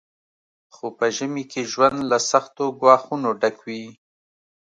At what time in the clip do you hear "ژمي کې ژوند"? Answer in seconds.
1.15-1.97